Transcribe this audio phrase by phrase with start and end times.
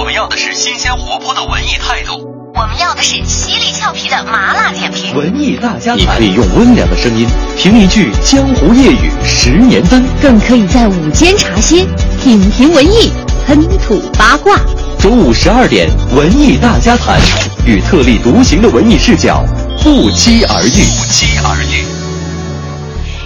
[0.00, 5.14] 我们要的是新鲜活泼的文艺态度，我们要的是犀利俏皮的麻辣点评。
[5.14, 11.86] 文艺大家谈，你可以用温良的声音评一句江湖夜雨十年灯，更可以在午间茶歇
[12.18, 13.12] 品评文艺，
[13.46, 14.58] 喷吐八卦。
[14.98, 15.86] 中午十二点，
[16.16, 17.20] 文艺大家谈，
[17.66, 19.44] 与特立独行的文艺视角
[19.82, 20.80] 不期而遇。
[20.96, 21.84] 不期而遇。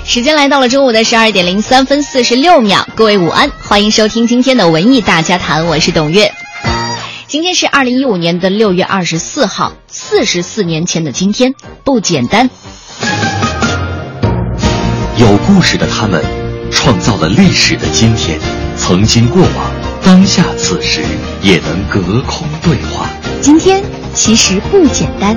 [0.04, 6.28] 时间来到了中午的十二点零三分四十六秒，各位午安，欢迎收听今天的文艺大家谈，我是董月。
[7.34, 12.48] 今天是二零一五年的六月二十四号，四十四年前的今天，不简单。
[15.16, 16.22] 有故事的他们，
[16.70, 18.38] 创造了历史的今天，
[18.76, 21.02] 曾经过往，当下此时
[21.42, 23.10] 也能隔空对话。
[23.40, 23.82] 今天
[24.14, 25.36] 其实不简单。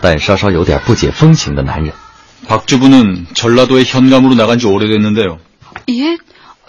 [0.00, 1.92] 但稍稍有点不解风情的男人。
[2.46, 5.38] 박주부는 전라도에 현감으로 나간 지 오래됐는데요.
[5.90, 6.18] 예?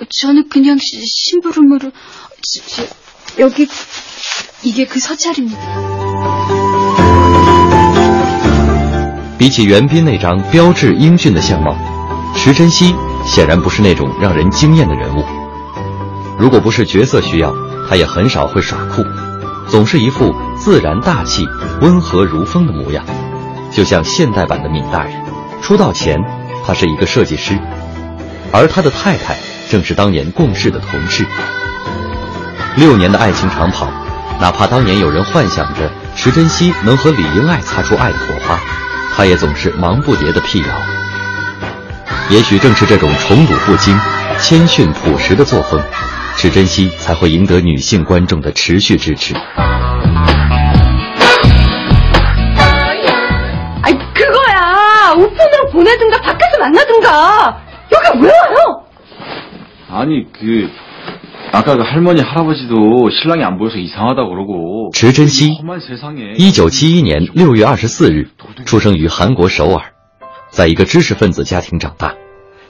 [0.10, 2.88] 저는 그냥 시- 심부름으로 저, 저,
[3.40, 3.68] 여기
[4.64, 5.60] 이게 그 서찰입니다.
[9.38, 11.76] 比起袁彬那张标致英俊的相貌，
[12.36, 15.24] 池珍熙显然不是那种让人惊艳的人物。
[16.40, 17.54] 如果不是角色需要，
[17.90, 19.04] 他也很少会耍酷，
[19.71, 21.47] 总是一副自然大气、
[21.81, 23.05] 温和如风的模样，
[23.71, 25.13] 就像现代版的闵大人。
[25.63, 26.19] 出道前，
[26.67, 27.57] 他是一个设计师，
[28.51, 29.37] 而他的太太
[29.71, 31.25] 正是当年共事的同事。
[32.77, 33.87] 六年的爱情长跑，
[34.41, 38.59] 哪怕当年有人幻想着池珍熙能和李英爱擦出爱的火花，
[39.15, 40.67] 他也总是忙不迭的辟谣。
[42.29, 43.97] 也许正是这种宠辱不惊、
[44.41, 45.81] 谦逊朴实的作风，
[46.40, 49.34] 池珍熙才会赢得女性观众的持续支持。
[53.82, 57.62] 아이 그거야 우편으로 보내든가 밖에서 만나든가
[57.92, 58.84] 여기 왜 와요?
[59.90, 60.70] 아니 그
[61.52, 68.28] 아까 그 할머니 할아버지도 신랑이 안 보여서 이상하다 그러고 池珍熙 험한 세상에 一九七一年六月二十四日
[68.66, 69.94] 出生于韩国首尔，
[70.50, 72.16] 在一个知识分子家庭长大，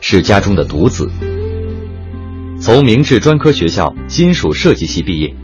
[0.02, 1.10] 是家中的独子。
[2.61, 5.35] 从明治专科学校金属设计系毕业，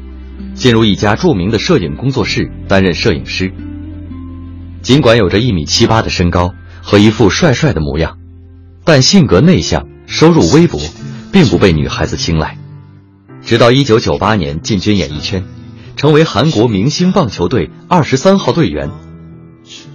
[0.52, 3.50] 进入一家著名的摄影工作室担任摄影师。
[4.82, 8.18] 尽管有着一米七八的身高和一副帅帅的模样，
[8.84, 10.78] 但性格内向，收入微薄，
[11.32, 12.58] 并不被女孩子青睐。
[13.42, 15.42] 直到一九九八年进军演艺圈，
[15.96, 18.90] 成为韩国明星棒球队二十三号队员，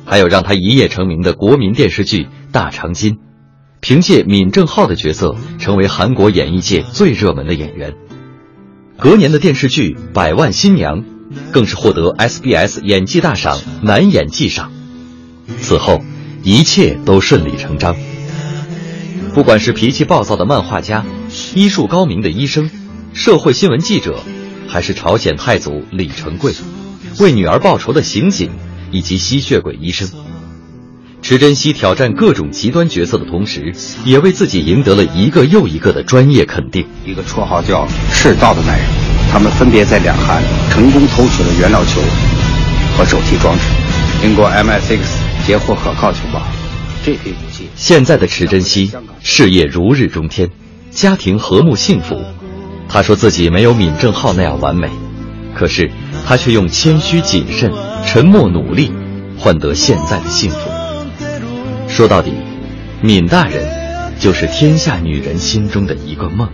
[0.06, 3.14] 还有让他一夜成名的国民电视剧《大长今》，
[3.82, 7.96] 凭借闵正浩的角色成为韩国演艺界最热门的演员。
[8.96, 11.02] 隔年的电视剧《百万新娘》，
[11.52, 14.72] 更是获得 SBS 演技大赏男演技赏。
[15.60, 16.04] 此后，
[16.44, 17.96] 一切都顺理成章。
[19.34, 21.04] 不管是脾气暴躁的漫画家，
[21.56, 22.70] 医术高明的医生，
[23.14, 24.20] 社会新闻记者，
[24.68, 26.54] 还是朝鲜太祖李成桂，
[27.20, 28.52] 为女儿报仇的刑警，
[28.92, 30.08] 以及吸血鬼医生，
[31.22, 33.74] 池珍熙挑战各种极端角色的同时，
[34.04, 36.86] 也为自己赢得了一个又一个的专业肯定。
[37.06, 38.88] 一个绰号叫“赤道”的男人，
[39.32, 42.02] 他们分别在两韩成功偷取了原料球
[42.98, 43.62] 和手提装置。
[44.20, 44.98] 经过 MI6
[45.46, 46.42] 截获可靠情报，
[47.06, 50.50] 这批武器现在的池珍熙事业如日中天，
[50.90, 52.20] 家庭和睦幸福。
[52.90, 54.90] 他说自己没有闵正浩那样完美，
[55.56, 55.92] 可是
[56.26, 57.72] 他却用谦虚谨慎、
[58.08, 58.92] 沉默努力
[59.38, 60.81] 换得现在的幸福。
[61.92, 62.32] 说到底，
[63.02, 63.62] 闵大人
[64.18, 66.50] 就是天下女人心中的一个梦。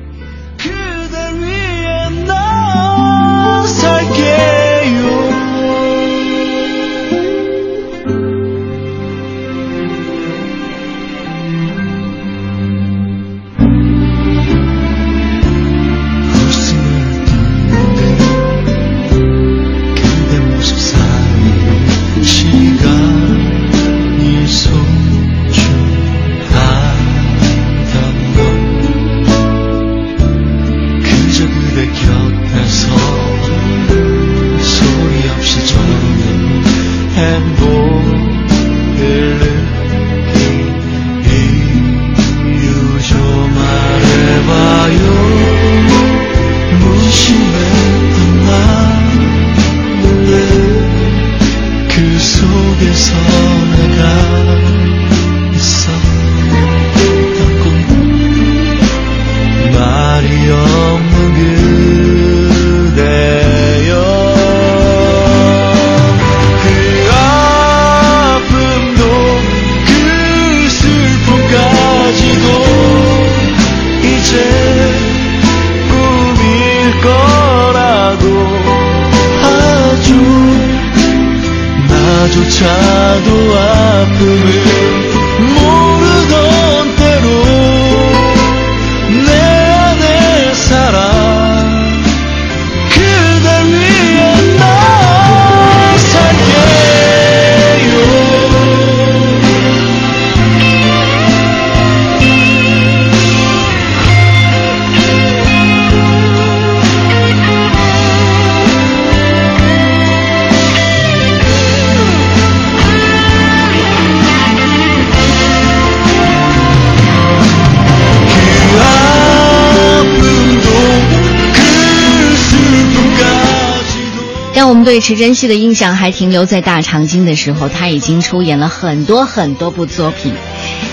[124.87, 130.33] 对池珍熙的印象还停留在大长今的时候，他已经出演了很多很多部作品。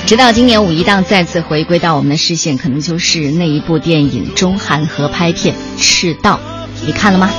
[0.04, 6.40] 直到今年五一档再次回归到我们的视线，可能就是那一部电影中韩合拍片《赤道》，
[6.84, 7.30] 你看了吗？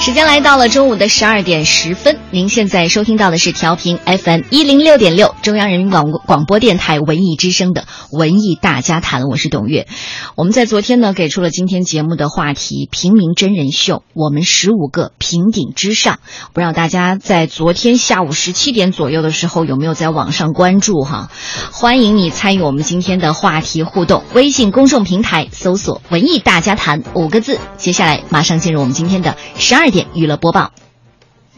[0.00, 9.88] 时间来到了中午的十二点十分，您现在收听到的是调频 FM 一零六点六，中央人民广广播电台文艺之声的文艺大家谈，我是董月。
[10.36, 16.20] 我们在昨天呢给出了今天节目的话题：平民真人秀，我们十五个平顶之上。
[16.54, 21.28] 不知道大家在昨天下午十七点左右的时候有没有在网上关注哈？
[21.72, 27.58] 欢迎你参与我们今天的话题互动，微信公众平台搜索“文艺大家谈”五个字。
[27.76, 30.72] 接下来马上进入我们今天的十二点娱乐播报。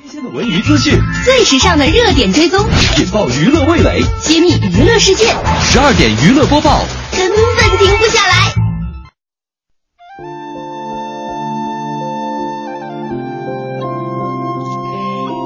[0.03, 2.67] 新鲜的文娱资讯，最时尚的热点追踪，
[2.99, 5.35] 引爆娱乐味蕾，揭秘娱乐世界，
[5.71, 6.85] 十二点娱乐播报。
[7.17, 8.70] 根本停不下来。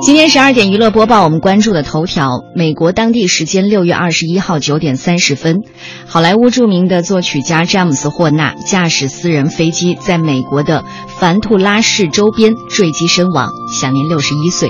[0.05, 5.63] 今天十二点娱乐播报，我们关注的头条：美国当地时间六月二十一号九点三十分，
[6.07, 10.85] 好莱坞著名的作曲家詹姆斯·霍纳驾驶私人飞机在美国的
[11.19, 13.49] 凡图拉市周边坠机身亡，
[13.81, 14.69] 享年六十一岁。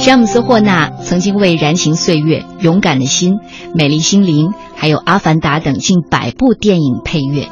[0.00, 3.34] 詹姆斯·霍纳曾经为《燃情岁月》《勇敢的心》
[3.76, 7.48] 《美丽心灵》还有《阿凡达》等近百部电影配乐。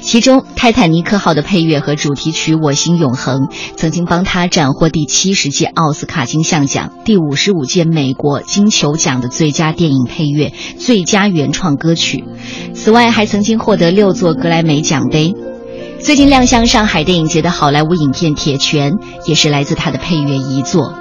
[0.00, 3.40] 其中，《泰坦尼克号》的配乐和主题曲《我心永恒》
[3.76, 12.24] 曾经帮他斩获第七十届奥斯卡金像奖、第五十五届美国金球奖的最佳电影配乐、最佳原创歌曲。
[12.74, 15.34] 此外，还曾经获得六座格莱美奖杯。
[16.00, 18.92] 最近亮相上海电影节的好莱坞影片《铁拳》
[19.26, 20.92] 也是来自他的配乐遗作。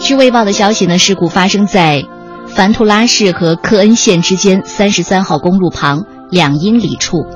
[0.00, 2.02] 据《卫报》的消息呢，事故发生在
[2.48, 7.26] 凡图拉市和科恩县之间三十三号公路旁两英里处。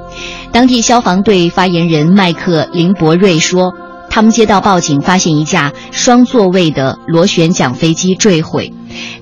[0.53, 3.73] 当地消防队发言人麦克林伯瑞说，
[4.09, 8.73] 他们接到报警，发现一架双座位的螺旋桨飞机坠毁，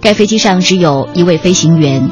[0.01, 2.11] 该飞机上只有一位飞行员，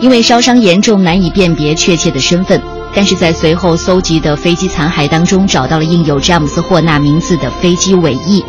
[0.00, 2.60] 因为烧伤严重，难以辨别确切的身份。
[2.94, 8.44] 但是在随后搜集的飞机残骸当中，找到了印有詹姆斯·霍纳名字的飞机尾翼。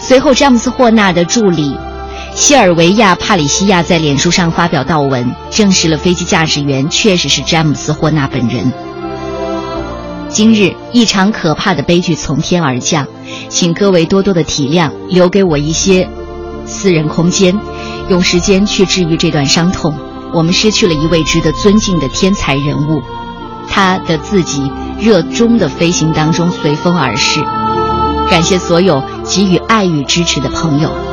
[0.00, 1.76] 随后，詹姆斯·霍纳的助理
[2.34, 8.72] 西尔维亚·帕里西亚在脸书上发表悼文，证实了飞机驾驶员确实是詹姆斯·霍纳本人。
[10.28, 13.06] 今日，一场可怕的悲剧从天而降，
[13.48, 16.08] 请各位多多的体谅，留给我一些
[16.64, 17.58] 私人空间，
[18.08, 19.92] 用时间去治愈这段伤痛。
[20.32, 23.02] 我们失去了一位值得尊敬的天才人物，
[23.68, 27.40] 他的自己热衷的飞行当中随风而逝。
[28.30, 31.09] 感谢所有给予爱与支持的朋友。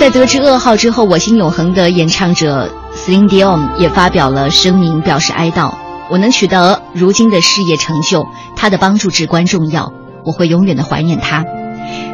[0.00, 5.74] 在得知噩耗之后，我心永恒的演唱者 s l i n d i o n 也发表了声明，表示哀悼。
[6.10, 8.26] 我能取得如今的事业成就，
[8.56, 9.92] 他的帮助至关重要，
[10.24, 11.44] 我会永远的怀念他。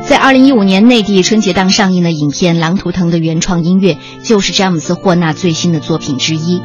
[0.04, 6.60] 在二零一五年内地春节档上映的影片《狼图腾》的原创音乐，就是詹姆斯·霍纳最新的作品之一。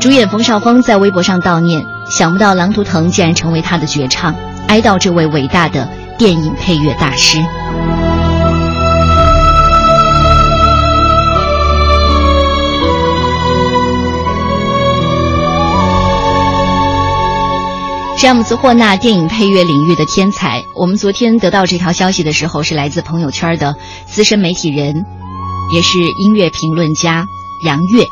[0.00, 4.34] 主演冯绍峰在微博上悼念，想不到《狼图腾》竟然成为他的绝唱，
[4.68, 7.38] 哀悼这位伟大的电影配乐大师。
[18.22, 20.62] 詹姆斯·霍纳，电影配乐领域的天才。
[20.76, 23.74] 我们昨天得到这条消息的时候，是来自朋友圈的
[24.06, 24.94] 资深媒体人，
[25.74, 27.26] 也是音乐评论家
[27.66, 28.04] 杨越。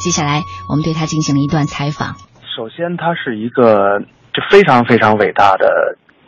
[0.00, 2.16] 接下来，我们对他进行了一段采访。
[2.56, 4.00] 首先，他是一个
[4.32, 5.68] 就非常非常伟大的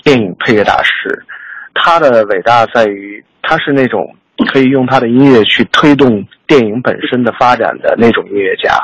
[0.04, 1.24] 电影配乐大师。
[1.72, 4.14] 他的伟大在于他是那种
[4.52, 8.76] 可以用他的音乐去推动电影本身的发展的那种音乐家，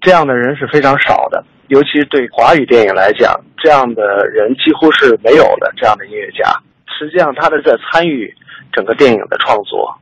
[0.00, 5.72] 这样的人是非常少的，尤其对华语电影来讲，这样的人几乎是没有的。
[5.76, 6.50] 这样的音乐家，
[6.98, 8.34] 实际上他的在参与
[8.72, 9.94] 整个电影的创作，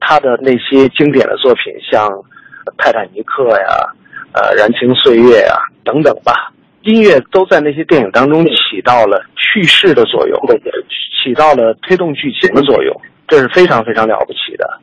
[0.00, 2.08] 他的那些经典的作品，像
[2.76, 3.92] 《泰坦尼克》呀、
[4.32, 10.38] 呃《燃情岁月》呀等等吧，音乐都在那些电影当中起到了叙事的作用，
[11.24, 12.94] 起到了推动剧情的作用，
[13.26, 14.78] 这是非常非常了不起的。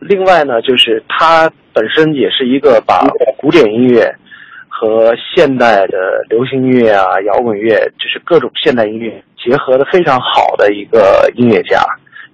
[0.00, 3.00] 另外呢，就是他本身也是一个把
[3.38, 4.14] 古典音乐
[4.82, 11.80] 和现代的流行音乐啊、摇滚乐，就是各种现代音乐结合的非常好的一个音乐家。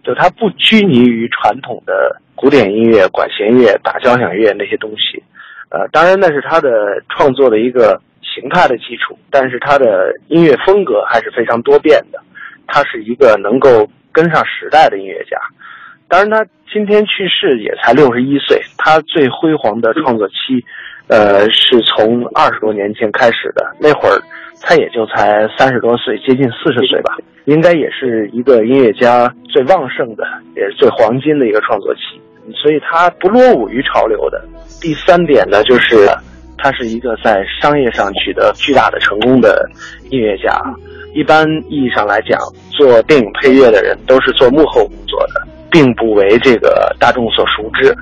[0.02, 5.22] 就他不拘泥于传统的古典音乐、管弦乐、打交响乐那些东西，
[5.68, 6.70] 呃，当然那是他的
[7.10, 12.18] 创作的一个形态的基础，但是他的音乐风格还是非常多变的。
[12.66, 15.36] 他是一个能够跟上时代的音乐家。
[16.08, 18.58] 当然，他今天去世也才六十一岁。
[18.78, 20.64] 他最辉煌的创作期，
[21.08, 23.64] 呃，是从二十多年前开始的。
[23.78, 24.20] 那会儿
[24.60, 30.24] 他也就才三十多岁，接近四十岁吧，应该也是一个音乐家最旺盛的，
[30.54, 32.00] 也是最黄金的一个创作期。
[32.54, 34.42] 所以他不落伍于潮流的。
[34.80, 36.08] 第三点呢，就是
[36.56, 39.68] 他是一个在商业上取得巨大的成功的
[40.10, 40.58] 音乐家。
[41.14, 42.38] 一般意义上来讲，
[42.70, 47.94] 做电影配乐的人都是做幕后工作的，并不为这个大众所熟知。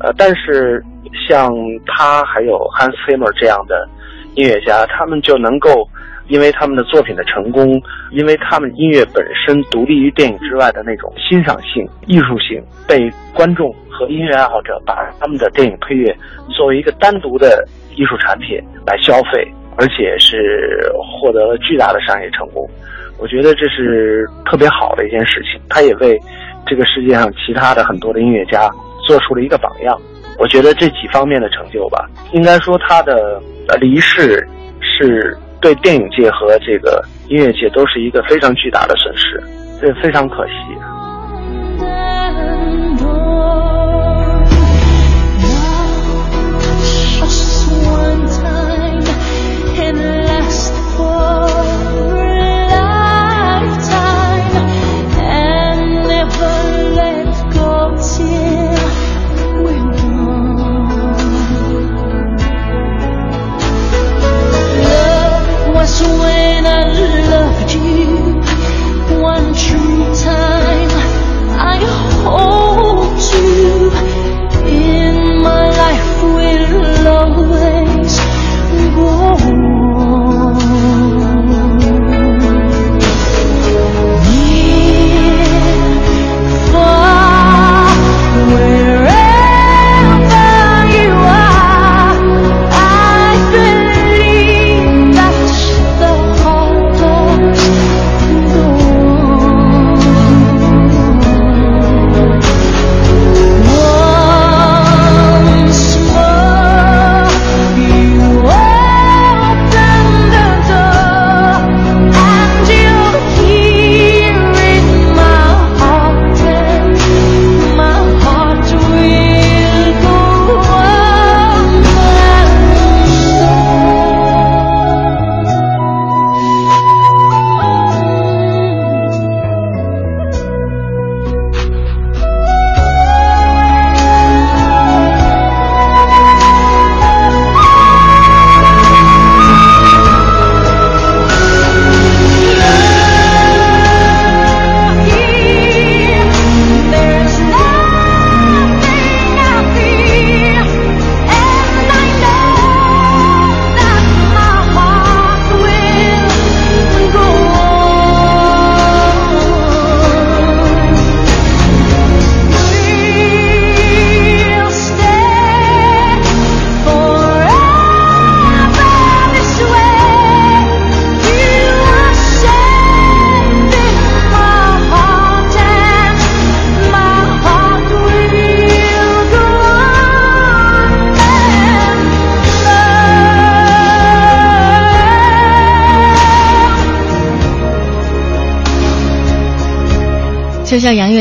[0.00, 0.82] 呃，但是
[1.28, 1.52] 像
[1.86, 3.88] 他还有 Hans Zimmer 这样的
[4.34, 5.88] 音乐家，他们就能够
[6.28, 16.16] 因为他们的作品的成功，因为他们音乐本身独立于电影之外的那种欣赏性、艺术性，被观众和音乐爱好者把他们的电影配乐
[16.50, 19.46] 作为一个单独的艺术产品来消费。
[19.78, 22.68] 而且是获得了巨大的商业成功，
[23.18, 25.58] 我觉得这是特别好的一件事情。
[25.70, 26.20] 他也为
[26.66, 28.68] 这个世界上其他的很多的音乐家
[29.06, 29.98] 做出了一个榜样。
[30.38, 33.40] 我觉得这几方面的成就吧，应该说他的
[33.80, 34.46] 离世
[34.80, 39.42] 是对电影界和这个音乐界都是一个非常巨大的损失，
[39.80, 40.52] 这非常可惜。
[72.38, 72.61] 就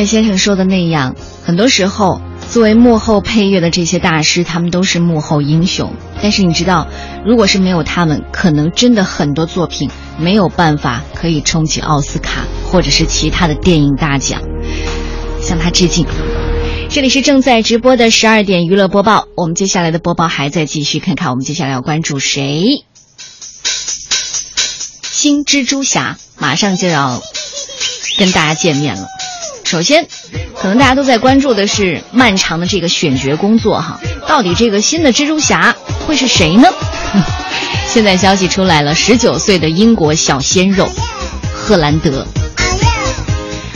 [0.05, 5.93] 先生说的那样，很多时候，作为幕后配乐的这些大师，他们都是幕后英雄。
[6.22, 6.88] 但是你知道，
[7.25, 14.41] 如果是没有他们，可能真的很多作品没有办法可以冲起奥斯卡，或者是其他的电影大奖，
[15.41, 16.05] 向他致敬。
[16.89, 22.84] 这里是正在直播的十二点娱乐播报，我们接下来的播报还在继续，看看我们接下来要关注谁。
[25.01, 27.22] 新蜘蛛侠马上就要
[28.17, 29.08] 跟大家见面了。
[29.72, 30.06] 首先，
[30.54, 36.68] 可能大家都在关注的是漫长的这个选角工作哈，到底这个新的蜘蛛侠会是谁呢？
[37.88, 40.90] 现在消息出来了，十九岁的英国小鲜肉
[41.54, 42.28] 赫兰德。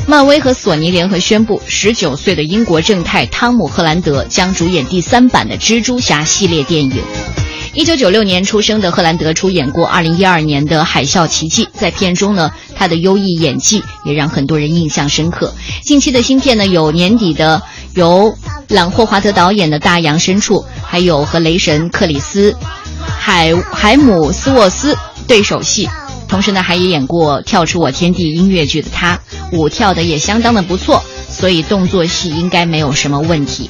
[0.06, 7.02] 漫威和索尼联合宣布，十九岁的英国正太汤姆·赫兰德将主演第三版的蜘蛛侠系列电影。
[7.76, 15.54] 一九九六年出生的赫兰德出演过二零一二年的《海啸奇迹》，在片中呢，他的优异演技也让很多人印象深刻。
[15.84, 17.62] 近期的新片呢，有年底的
[17.94, 18.34] 由
[18.70, 22.56] 朗霍华德导演的《大洋深处》，还有和雷神克里斯
[22.98, 25.90] 海海姆斯沃斯对手戏。
[26.30, 29.20] 同时呢，还也演过《跳出我天地》音乐剧的他，
[29.52, 33.70] 舞跳的也相当的不错，所以动作戏应该没有什么问题。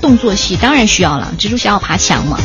[0.00, 2.38] 动作戏当然需要了，蜘蛛侠要爬墙嘛。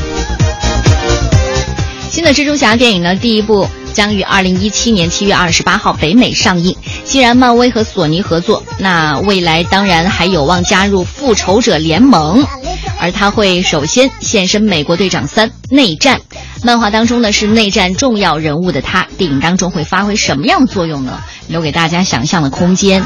[2.15, 6.73] 新的蜘蛛侠电影呢，第一部将于二零一七年七月二十八号北美上映。
[7.03, 12.47] 既然漫威和索尼合作，那未来当然还有望加入复仇者联盟。
[13.01, 16.17] 而他会首先现身《美国队长三：内战》
[16.65, 21.21] 漫画当中呢，是内战重要人物的他，电影当中会发挥什么样的作用呢？
[21.47, 23.03] 留给大家想象的空间。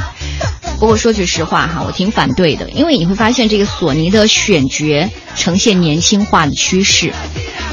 [0.79, 7.11] 不过说句实话哈，我挺反对的，因为你会发现这个索尼的选角呈现年轻化的趋势。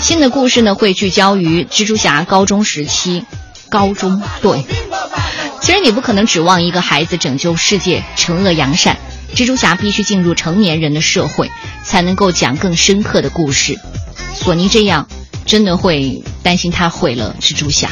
[0.01, 3.25] 新的故事呢，会聚焦于蜘蛛侠高中时期。
[3.71, 4.65] 高中对，
[5.61, 8.97] 其实你不可能指望一个孩子拯救世界、惩恶扬善。
[9.37, 11.49] 蜘蛛侠必须进入成年人的社会，
[11.85, 13.79] 才能够讲更深刻的故事。
[14.35, 15.09] 索尼这样，
[15.47, 17.89] 真的会担心他毁了蜘蛛侠。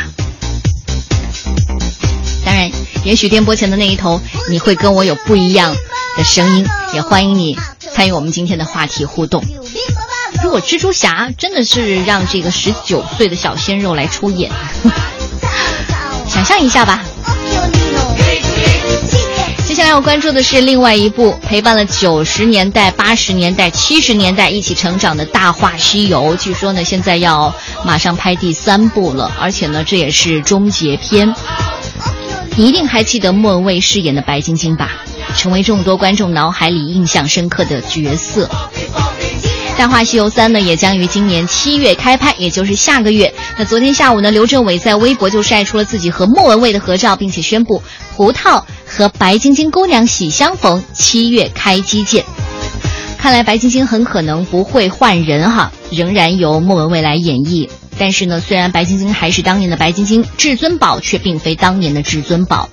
[2.44, 2.70] 当然，
[3.04, 5.74] 也许电波前的那一头，你会跟我有不一样
[6.18, 9.42] 的声音，也欢迎你参与我们今天的话题互动。
[10.42, 14.50] 如果蜘蛛侠真的是让这个十九岁的小鲜肉来出演，
[16.28, 17.02] 想象一下吧。
[19.74, 27.52] 接下来要关注的是另外一部陪伴了九十年代、八十年代、七十年代一起成长的《大话西游》，据说呢现在要
[27.84, 31.34] 马上拍第三部了，而且呢这也是终结篇。
[32.54, 34.92] 你一定还记得莫文蔚饰演的白晶晶吧？
[35.37, 38.46] 成为众多观众脑海里印象深刻的角色。
[39.76, 43.32] 《大话西游三》呢，也将于今年七月开拍，也就是下个月。
[43.58, 47.82] 那昨天下午呢，刘镇伟在微博就晒出了自己和莫文蔚的合照，并且宣布
[48.16, 52.24] 葡萄和白晶晶姑娘喜相逢，七月开机见。
[53.18, 57.68] 看来白晶晶很可能不会换人哈，仍然由莫文蔚来演绎。
[57.98, 62.68] 但是呢，虽然白晶晶还是当年的白晶晶，至尊宝却并非当年的至尊宝。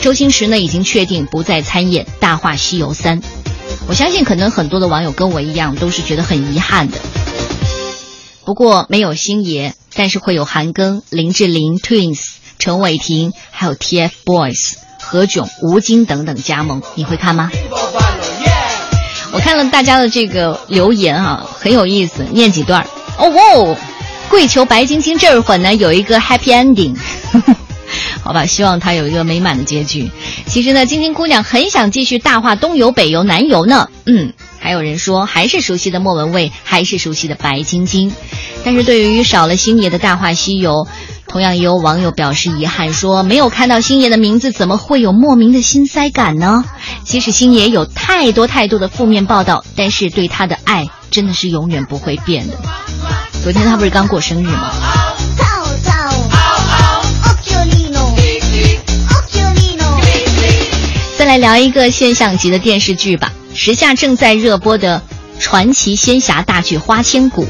[0.00, 3.20] 周星驰呢，已经确定不再参演《大话西游三》。
[3.88, 6.98] 我相信，可能很多的网友跟我一样，都是觉得很遗憾的。
[8.44, 12.20] 不过没有星爷，但是会有韩庚、林志玲、Twins、
[12.58, 17.50] 陈伟霆，还有 TFBOYS、何炅、吴京等等加盟，你会看吗？
[19.32, 22.86] 我看了大家的这个留言啊，很有意思，念几段
[23.18, 23.76] 哦哦，
[24.28, 26.96] 跪求白晶晶这会儿呢有一个 happy ending。
[28.22, 30.10] 好吧，希望他有一个美满的结局。
[30.50, 33.88] 其实呢，晶晶姑娘很想继续大话东游、北游、南游呢。
[34.04, 38.12] 嗯，还有人说还是熟悉的莫文蔚，还是熟悉的白晶晶。
[38.64, 40.88] 但是对于少了星爷的大话西游，
[41.28, 46.64] 同样也有网友表示遗憾，说没有看到星爷的名字，怎么会有莫名的心塞感呢？
[47.04, 52.58] 即使星爷有太多太多的负面报道，但是对他的爱真的是永远不会变的。
[53.44, 54.72] 昨天他不是刚过生日吗？
[61.30, 65.00] 来聊一个现象级的电视剧吧，时下正在热播的
[65.38, 67.44] 传奇仙侠大剧《花千骨》。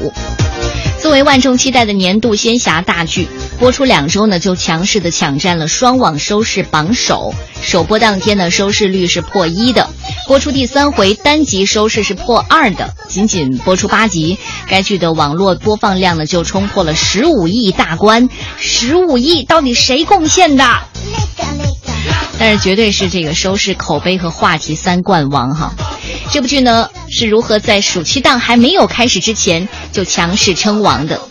[1.01, 7.33] 作为万众期待的年度仙侠大剧，播出两周呢，就强势的抢占了双网收视榜首。
[7.59, 9.89] 首播当天呢，收视率是破一的；
[10.27, 12.93] 播出第三回单集收视是破二的。
[13.09, 14.37] 仅仅播出八集，
[14.67, 18.29] 该剧的网络播放量呢就冲破了十五亿大关。
[18.59, 20.63] 十五亿到底谁贡献的？
[22.37, 25.73] 但是绝对是这个收视、口碑和话题三冠王哈。
[26.31, 31.21] 这部剧呢是如何在暑期档还没有开始之前就强势称王的？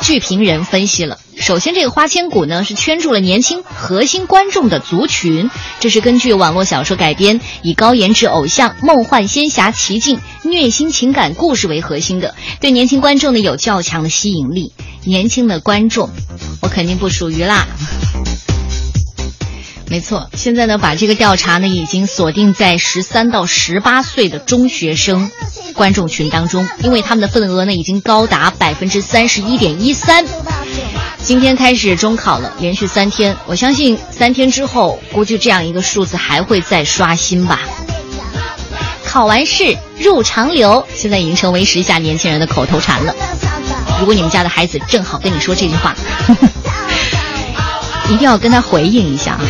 [0.00, 5.48] 剧评人分析了，首先这个花千骨呢是圈住了年轻核心观众的族群，
[5.78, 14.72] 这是根据网络小说改编，以高颜值偶像、梦幻仙侠奇境、虐心情感故事为核心的，对年轻观众呢有较强的吸引力。
[15.04, 16.10] 年轻的观众，
[16.60, 17.66] 我肯定不属于啦。
[19.92, 25.30] 没错，现在呢，把这个调查呢已经锁定在十三到十八岁的中学生
[25.74, 30.24] 观众群当中，因为他们的份额呢已经高达百分之三十一点一三。
[31.18, 37.60] 今天开始中考了，连续三天，我相信三天之后，估计这样一个数字还会再刷新吧。
[39.04, 43.14] 考完试入长流，现在已经成为时下年轻人的口头禅了。
[44.00, 45.94] 如果你们家的孩子正好跟你说这句话，
[48.08, 49.40] 一定要跟他回应一下啊。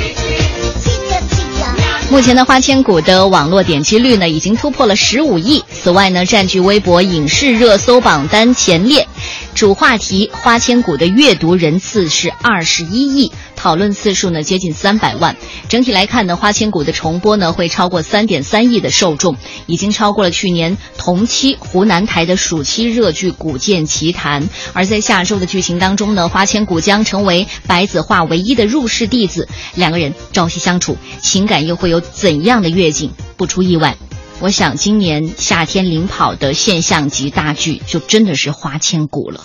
[2.12, 5.64] 目前的花千骨的网络点击率呢，已经突破了十五亿。
[5.72, 9.09] 此外呢，占据微博影视热搜榜单前列。
[9.54, 15.36] 主话题花千骨的阅读人次是二十一亿，讨论次数呢接近三百万。
[15.68, 19.36] 整体来看呢，花千骨的重播呢会超过三点三亿的受众，
[19.66, 24.42] 已经超过了去年同期湖南台的暑期热剧《古剑奇谭》。
[24.72, 33.12] 而在下周的剧情当中呢，花千骨将成为白子画唯一的入室弟子，两个人朝夕相处，情感又会有怎样的跃进？
[33.36, 33.96] 不出意外。
[34.42, 39.44] 我想今年夏天领跑的现象级大剧就真的是花千骨了。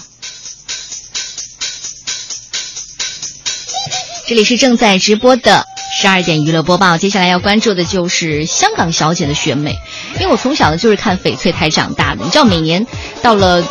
[4.28, 9.78] 这里是正在直播的十二点娱乐播报，接下来要关注的就是香港小姐的选美，
[10.16, 12.88] 因为我从小呢就是看翡翠台长大的，你知道每年
[13.22, 13.64] 到了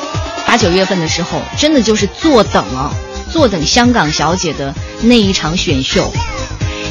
[0.47, 2.95] 八九月份的时候，真的就是坐等啊，
[3.33, 6.13] 坐等香港小姐的那一场选秀。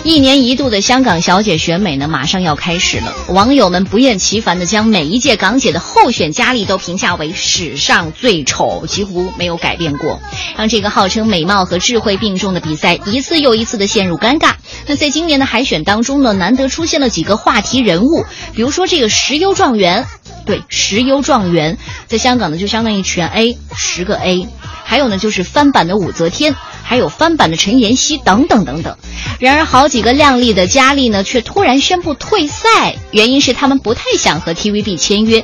[0.05, 3.11] 一年一度的香港小姐选美呢，马上要开始了。
[3.29, 10.21] 网友们不厌其烦地将每一届港姐的候选佳丽都评价为史上最丑，几乎没有改变过，
[10.55, 14.53] 让这个号称美貌和智慧并重的比赛一次又一次地陷入尴尬。
[14.85, 20.05] 那在今年的海选当中呢，难得出现了几个话题人物，比如说这个石优状元，
[20.45, 24.47] 对，石优状元在香港呢就相当于全 A，十个 A。
[24.87, 26.55] 还有呢，就是翻版的武则天，
[26.87, 28.95] 还有翻版的陈妍希等等等等。
[29.39, 35.43] 然而，好几个靓丽的佳丽呢，却突然宣布退赛，原因是他们不太想和 TVB 签约。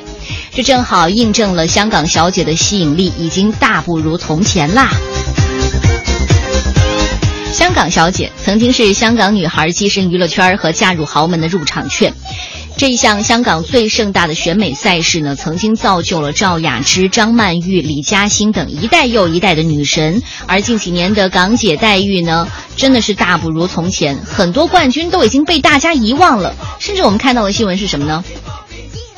[0.54, 4.88] 这正好印证了香港小姐的吸引力已经大不如从前啦。
[7.52, 12.14] 香港小姐曾经是香港女孩跻身娱乐圈和嫁入豪门的入场券。
[12.76, 20.20] 这一项香港最盛大的选美赛事呢，曾经造就了赵雅芝、张曼玉、李嘉欣等一代又一代的女神。
[20.46, 26.56] 而近几年的港姐待遇呢，真的是大不如从前，很多冠军都已经被大家遗忘了。
[26.80, 28.24] 甚至我们看到的新闻是什么呢？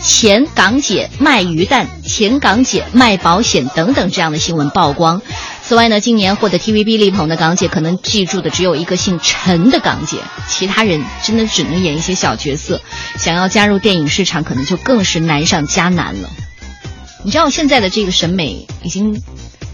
[0.03, 5.23] 前港姐卖鱼蛋，前港姐卖保险等等这样的新闻曝光。
[5.67, 12.83] 此外呢，今年获得 TVB 力捧的港姐，可能记住的只有一个姓陈的港姐，其他人真的只能演一些小角色。
[13.19, 16.29] 想要加入电影市场，可能就更是难上加难了。
[17.23, 19.23] 你知道现在的这个审美已经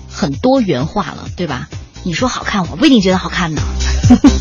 [0.09, 1.69] 很多元化了，对吧？
[2.05, 3.61] 你说好看，我不一定觉得好看呢。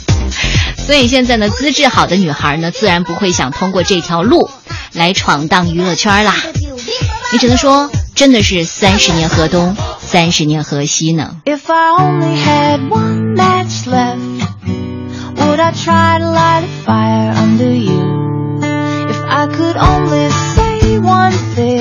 [0.85, 4.51] 所以现在呢，资质好的女孩呢，自然不会想通过这条路
[4.93, 6.35] 来闯荡娱乐圈啦。
[7.33, 9.75] 你只能说，真的是三十年河东。
[10.08, 11.36] 三十年河西呢。
[11.44, 14.18] If I only had one match left,
[15.36, 18.58] would I try to light a fire under you?
[19.08, 21.77] If I could only say one thing,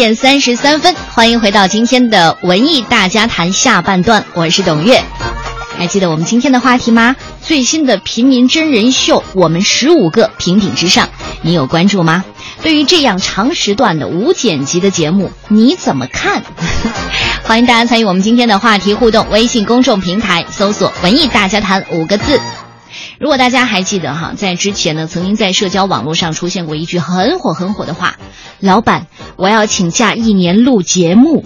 [0.00, 5.02] 点三十三分，欢迎回到今天的文艺大家谈下半段，我是董月。
[5.76, 7.16] 还记得我们今天的话题吗？
[7.42, 11.06] 最新的平民真人秀《我们十五个平顶之上》，
[11.42, 12.24] 你有关注吗？
[12.62, 16.42] 对于这样长时段的无剪辑的节目，你怎么看？
[17.44, 22.40] 欢迎大家参与我们今天的话题互动，微信公众平台搜索“文艺大家谈”五个字。
[23.18, 28.16] 如果大家还记得哈，在之前呢，曾经在社交网络上出现过一句很火很火的话
[28.60, 29.06] ：“老板，
[29.40, 31.44] 我要请假一年录节目。”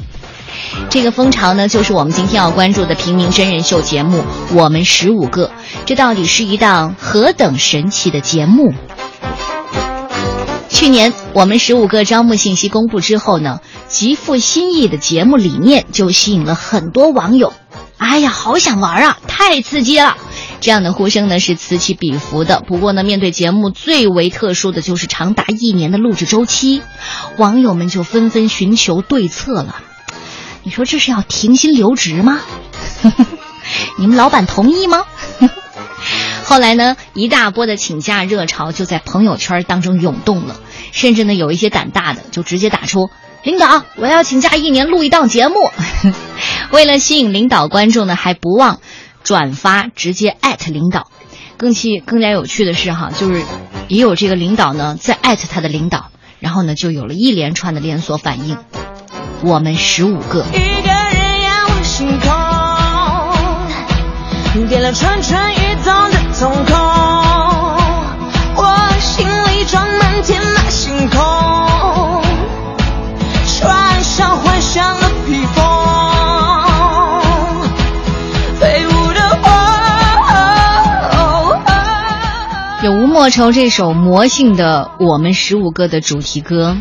[0.91, 4.19] 这个风潮呢，就是我们今天要关注的平民真人秀节目
[4.55, 5.47] 《我们十五个》。
[5.87, 8.73] 这到底是一档何等神奇的节目？
[10.69, 17.53] 去年我们十五个招募信息公布之后呢，极富新意的节目理念就吸引了很多网友。
[17.97, 19.19] 哎呀，好想玩啊！
[19.29, 20.17] 太刺激了！
[20.65, 22.61] 这样的呼声呢是此起彼伏的。
[22.67, 26.81] 不过呢，面对节目最为特殊的就是长达一年的录制周期，
[27.37, 29.83] 网友们就纷纷寻求对策了。
[30.63, 32.41] 你说这是要停薪留职吗？
[33.99, 35.05] 你们老板同意吗？
[36.45, 40.57] 后来呢，一大波的请假热潮就在朋友圈当中涌动了，
[40.93, 43.11] 甚至呢，有一些胆大的就直接打出
[43.45, 45.57] “领导，我要请假一年录一档节目”。
[46.73, 48.81] 为了吸引领导关注呢，还不忘
[49.25, 51.09] 转发，直接艾特领导。
[51.57, 53.43] 更气更加有趣的是哈，就是
[53.89, 58.59] 也有这个领导呢在艾特他的领导，然后呢就有了一连串的连锁反应。
[59.43, 60.45] 我们十五个。
[60.53, 62.29] 一个人仰望星空，
[64.69, 66.75] 点了蠢蠢欲动的瞳孔。
[68.57, 68.65] 我
[69.01, 71.21] 心里装满天马行空，
[83.15, 86.77] 莫愁这首魔性的《我们十五个》的主题歌，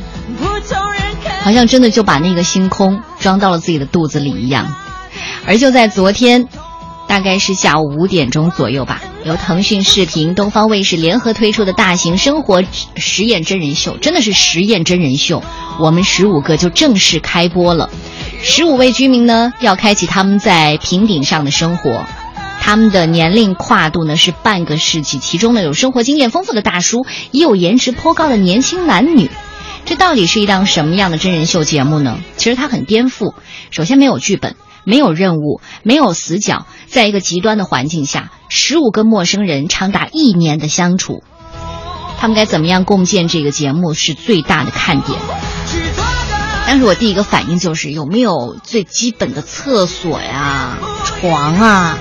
[1.44, 4.74] 好像真的就把那个星空装到了自己的肚子里一样。
[5.46, 6.48] 而就在昨天，
[7.08, 12.64] 大概是下午五点钟左右吧，由腾讯视频、东方卫视联合推出的大型生活
[12.96, 15.44] 实验真人秀，真的是实验真人秀。
[15.78, 17.92] 我们十五个就正式开播了，
[18.42, 22.04] 十五位居民呢要开启他们在平顶上的生活。
[22.66, 29.30] 他们的年龄跨度呢是半个世纪，其中呢有生活经验丰富的大叔，也有颜值颇高的年轻男女。
[29.84, 32.20] 这到底是一档什么样的真人秀节目呢？
[32.38, 33.34] 其实它很颠覆。
[33.70, 41.22] 首先没有剧本，没有任务，没有死角，在一个极端的环境下，十五个陌生人长达一年的相处，
[42.18, 45.20] 他们该怎么样共建这个节目是最大的看点。
[46.66, 51.98] 当时我第一个反应就是有没有最基本的厕所呀、床啊？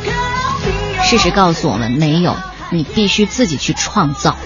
[1.02, 2.34] 事实告诉我们没有，
[2.70, 4.36] 你必须自己去创造。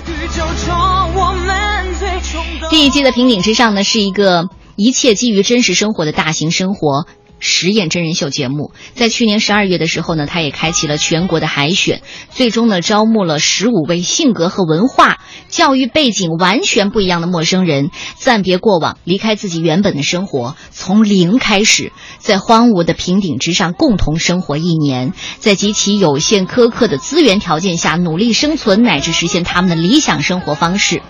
[2.70, 7.06] 第一季的平顶之上呢，是一个一切基于真实生活的大型生活
[7.38, 8.72] 实验真人秀节目。
[8.94, 15.18] 在去年十二月的时候呢，它也开启了全国的海选，最终呢招募了十五位性格和文化、
[15.48, 31.02] 教育背景完全不一样的陌生人，暂别过往，离开自己原本的生活，从零开始，在荒芜的平顶之上共同生活一年，在极其有限苛刻的资源条件下努力生存，乃至实现他们的理想生活方式。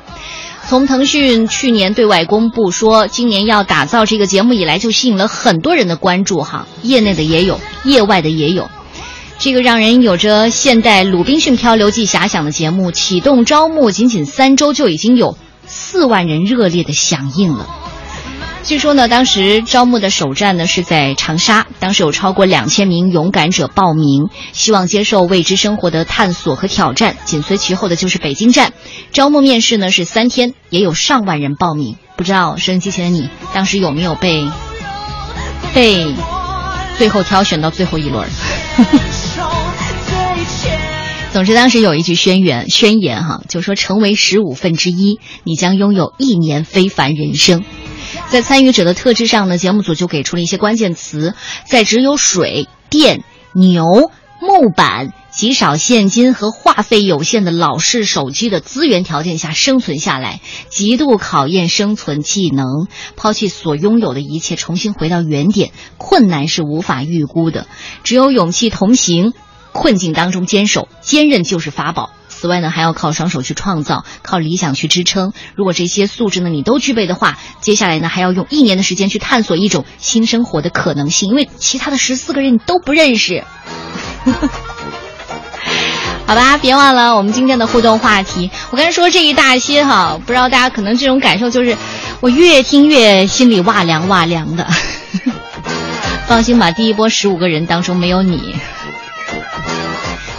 [0.68, 8.68] 从腾讯去年对外公布说今年要打造这个节目以来，就吸引了很多人的关注哈，业内的也有，业外的也有。
[9.38, 17.68] 这个让人有着现代《鲁滨逊漂流记》遐想的节目，启动招募仅仅三周就已经有四万人热烈的响应了。
[18.66, 27.16] 据说呢，当时招募的首站呢是在长沙，当时有超过两千名勇敢者报名，希望接受未知生活的探索和挑战。
[27.24, 28.72] 紧随其后的就是北京站，
[29.12, 31.96] 招募面试呢是三天，也有上万人报名。
[32.16, 34.44] 不知道收音机前的你，当时有没有被
[35.72, 36.12] 被
[36.98, 38.29] 最后挑选到最后一轮？
[41.33, 47.62] 总之，当时有一句宣言，宣言哈，就说成为十五分之一，你将拥有一年非凡人生。
[48.37, 51.33] 在参与者的特质上呢，节目组就给出了一些关键词，
[51.66, 54.11] 在只有水电牛
[54.42, 62.88] 木板、极少现金和话费有限的老式手机的资源条件下生存下来，极度考验生存技能。
[63.16, 67.66] 抛弃所拥有的一切，重新回到原点，困难是无法预估的。
[68.05, 69.33] 只有勇气同行，
[69.72, 72.11] 困境当中坚守，坚韧就是法宝。
[72.46, 75.32] 外呢，还要靠双手去创造，靠理想去支撑。
[75.54, 83.44] 如果这些素质呢你都具备的话，接下来呢还要用一年的时间去探索一种新生活的可能性，因为其他的十四个人你都不认识。
[86.26, 88.50] 好吧，别忘了我们今天的互动话题。
[88.70, 91.76] 我刚才说这一大些哈，不知道大家可能这种感受就是，
[92.20, 94.66] 我越听越心里哇凉哇凉的。
[96.26, 98.56] 放心吧，第一波十五个人当中没有你。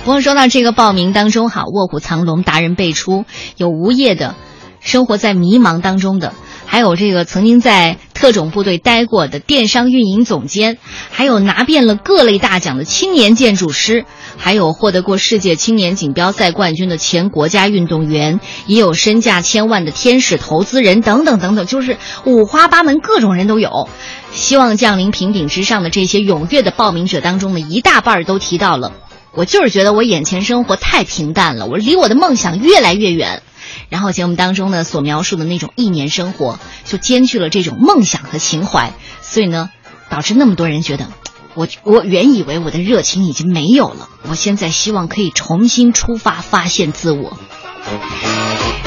[0.07, 3.25] 不过说到这个报名当中哈，卧虎藏龙，达人辈出，
[3.57, 4.37] 有无业的，
[4.79, 6.31] 生活在迷茫当中的。
[6.65, 10.77] 还有这个曾经在特种部队待过的电商运营总监，
[11.11, 14.05] 还有拿遍了各类大奖的青年建筑师，
[14.37, 23.89] 还有获得过世界青年锦标赛冠军的前国家运动员，也有身价千万的天使投资人等等等等，就是五花八门，各种人都有。
[24.31, 28.93] 希望降临平顶之上的这些踊跃的报名者当中呢，一大半都提到了，
[29.37, 33.43] 我就是觉得我眼前生活太平淡了，我离我的梦想越来越远。
[33.87, 39.69] 然后节目当中呢，所描述的那种一年生活，就兼具了这种梦想和情怀，所以呢，
[40.09, 41.05] 导致那么多人觉得，
[41.53, 47.37] 我我原以为我的热情已经没有了，我现在希望可以重新出发，发现自我。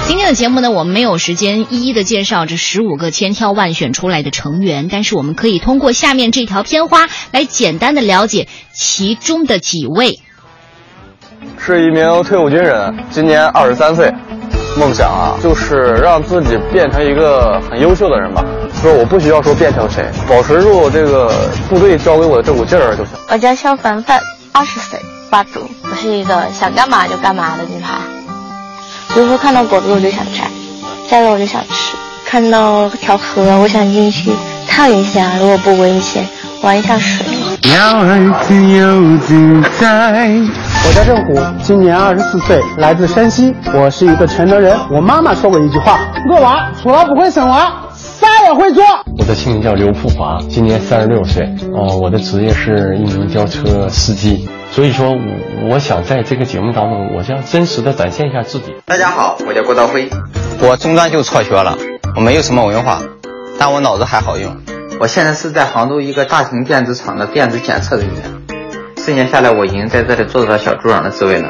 [0.09, 10.19] 今天的节目呢，我们没有时间一一的介绍这十五个千挑万选出来的成员，但是我们可以通过下面这条片花来简单的了解其中的几位。
[11.59, 14.13] 是一名退伍军人，今年二十三岁。
[14.79, 18.45] 梦想啊，就是让自己变成一个很优秀的人吧。
[18.81, 21.29] 说我不需要说变成谁，保持住这个
[21.69, 23.15] 部队交给我的这股劲儿就行。
[23.29, 24.21] 我叫肖凡凡，
[24.53, 24.99] 二十岁，
[25.29, 25.69] 八度。
[25.83, 27.95] 我是一个想干嘛就干嘛的女孩。
[29.13, 30.49] 比如说看到果子我就想摘，
[31.09, 31.97] 摘了我就想吃。
[32.25, 34.31] 看到条河我想进去
[34.69, 36.25] 烫一下，如果不危险，
[36.63, 37.27] 玩一下水。
[37.63, 40.31] 鸟儿自由自在。
[40.83, 43.55] 我叫郑虎，今年二十四岁，来自山西。
[43.75, 44.77] 我是一个全能人。
[44.91, 48.83] 我妈妈说过一句话：饿娃除了不会生娃，啥也会做。
[49.19, 51.55] 我的姓名叫刘富华，今年三十六岁。
[51.75, 54.49] 哦，我的职业是一名轿车司机。
[54.71, 55.15] 所以说，
[55.71, 58.75] 我想在这个节目当中，我想真实的展现一下自己。
[58.87, 60.09] 大家好，我叫郭道辉，
[60.63, 61.77] 我中专就辍学了，
[62.17, 63.01] 我没有什么文化，
[63.59, 64.57] 但我脑子还好用。
[64.99, 68.15] 我现在是在杭州一个大型电子厂的电子检测人员。
[69.03, 71.49] 四年下来，我已经在这里做到小组长的滋味了。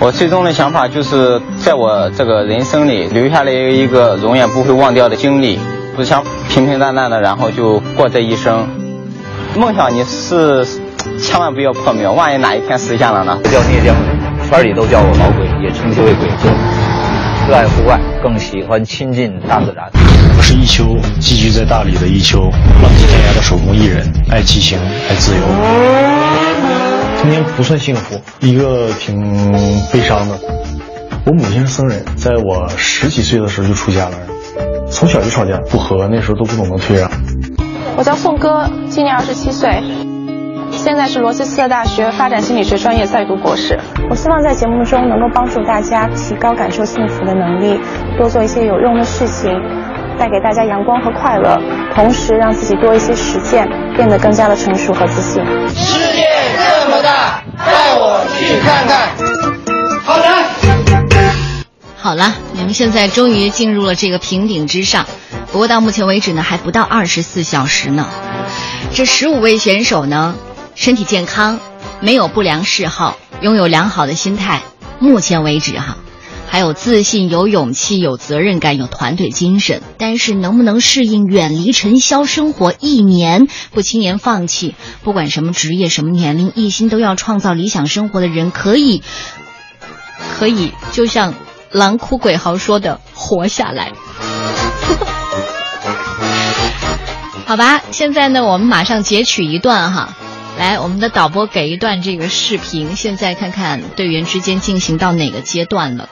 [0.00, 5.56] 我最终的想法就是在我这个人生里留下了一个永远不会忘掉的经历，
[5.94, 8.68] 不想平平淡淡的，然后就过这一生。
[9.56, 10.66] 梦想你是
[11.16, 13.38] 千万不要破灭，万一哪一天实现了呢？
[13.40, 13.94] 我叫聂江，
[14.50, 16.48] 圈里都叫我老鬼，也称其为鬼子。
[17.48, 19.88] 热爱户外，更喜欢亲近大自然。
[20.36, 24.76] 我是一休，寄居在大理的一休，浪迹天涯的手工艺人，爱骑行，
[25.08, 26.79] 爱自由。
[27.22, 29.20] 今年不算幸福，一个挺
[29.92, 30.34] 悲伤的。
[31.26, 34.16] 我母亲是僧人，在我十几岁的时候就出家了，
[34.90, 37.10] 从小就吵架不和，那时候都不懂得退让。
[37.98, 39.82] 我叫宋哥，今年二十七岁，
[40.70, 43.78] 现在是罗切斯特大学发展心理学专业在读博士。
[44.08, 47.78] 我希望在节目中能够帮助大家提高感受幸福的能力，
[48.16, 49.50] 多做一些有用的事情，
[50.20, 51.56] 带给大家阳光和快乐，
[51.94, 55.42] 同时让自己多一些实践，变得更加的成熟和自信。
[55.74, 56.26] 世界
[56.58, 59.08] 这么大，带我去看看。
[60.04, 60.28] 好的。
[61.96, 65.06] 好了，你们现在终于进入了这个平顶之上，
[65.52, 68.06] 不过到目前为止呢，还不到二十四小时呢。
[68.92, 70.34] 这十五位选手呢，
[70.74, 71.58] 身体健康，
[72.00, 74.60] 没有不良嗜好，拥有良好的心态。
[74.98, 75.96] 目前为止哈。
[76.50, 84.74] 还有自信、有勇气、有责任感、有团队精神，但是能不能适应远离尘嚣生活一年，不轻言放弃？
[85.04, 89.04] 不管什么职业、什么年龄，一心都要创造理想生活的人，可以，
[90.38, 91.34] 可以，就像
[91.70, 93.92] 狼哭鬼嚎说的，活下来。
[97.46, 100.16] 好吧，现在呢，我们马上截取一段哈，
[100.58, 106.08] 来，我们的导播给一段这个视频，现在看看队员之间进行到哪个阶段了。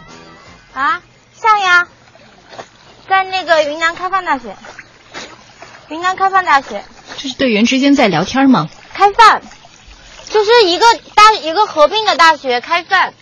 [0.78, 1.02] 啊，
[1.34, 1.88] 像呀，
[3.08, 4.56] 在那个云南开放大学，
[5.88, 6.84] 云南开放大学。
[7.16, 8.68] 这是队员之间在聊天吗？
[8.94, 9.42] 开放，
[10.30, 13.12] 就是一个大一个合并的大学开放，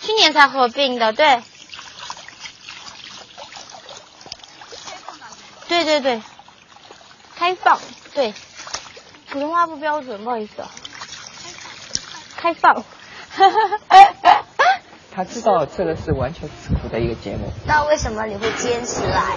[0.00, 1.42] 去年才合并的，对。
[5.66, 6.22] 对对对，
[7.34, 7.80] 开放，
[8.14, 8.32] 对，
[9.30, 10.52] 普通话不标准，不好意思。
[12.36, 12.84] 开放。
[15.14, 17.52] 他知道这个是完全吃苦的一个节目。
[17.66, 19.36] 那为什么你会坚持来？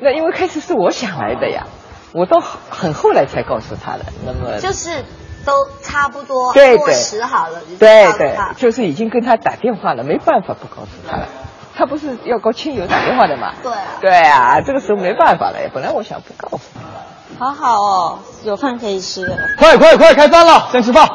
[0.00, 1.66] 那因为开始是我想来的呀，
[2.12, 4.04] 我到很后来才告诉他的。
[4.24, 5.04] 那么就是
[5.44, 5.52] 都
[5.82, 11.28] 差不多落实好了，对对，就是已经跟他打电话了，没办法不告诉他了。
[11.74, 13.52] 他不是要跟亲友打电话的嘛？
[13.62, 13.72] 对。
[13.72, 15.58] 啊对啊，这个时候没办法了。
[15.72, 17.44] 本来我想不告诉他。
[17.44, 19.26] 好好哦，有饭可以吃。
[19.58, 21.08] 快快快，开饭了，先吃饭。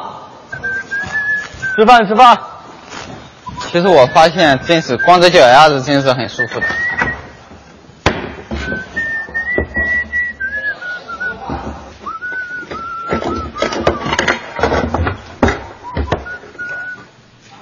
[1.76, 2.38] 吃饭吃饭。
[3.70, 6.66] 其实我发现，真是光着脚丫子真是很舒服的。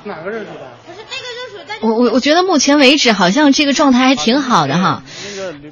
[0.04, 1.76] 哪个热水袋？
[1.82, 5.02] 我我我觉得目前为止好像这个状态还挺好的哈，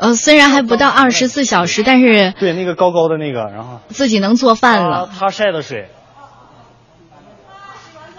[0.01, 5.09] 呃，虽然还不到二十四小时，但是对那个高高的那个，然后自己能做饭了。
[5.19, 5.89] 他晒的水，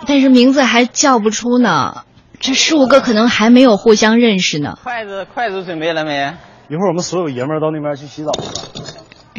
[0.08, 2.04] 但是名字还叫不出呢，
[2.40, 4.78] 这十五个可能还没有互相认识呢。
[4.84, 6.34] 筷子筷子准备了没？
[6.68, 8.44] 一会儿我们所有爷们儿到那边去洗澡吧。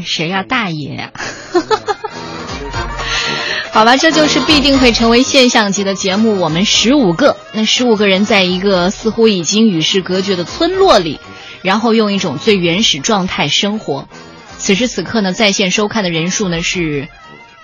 [0.05, 1.11] 谁呀、大爷呀、
[3.73, 6.39] 好吧，这就是必定会成为现象级的节目。
[6.39, 11.19] 我们十五个，那十五个人在一个似乎已经与世隔绝的村落里，
[11.63, 14.07] 然后用一种最原始状态生活。
[14.59, 17.09] 此时此刻呢，在线收看的人数呢是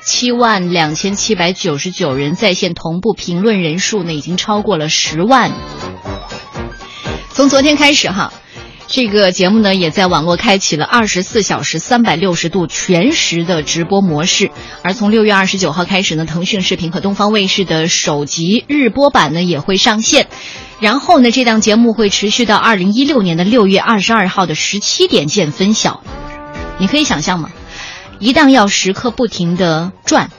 [0.05, 5.53] 七万两千七百九十九人，在线同步评论人数呢已经超过了十万。
[7.31, 8.33] 从昨天开始哈。
[8.89, 14.51] 这个节目呢，也在网络开启了二十四小时、三百六十度全时的直播模式。
[14.83, 20.27] 而从六月二十九号开始呢，腾讯视频和东方卫视的首集日播版呢也会上线。
[20.79, 26.03] 然后呢，这档节目会持续到二零一六年的六月二十二号的十七点见分晓。
[26.79, 27.49] 你可以想象吗？
[28.19, 30.31] 一档要时刻不停的转，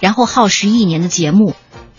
[0.00, 1.54] 然后耗时一年的节目，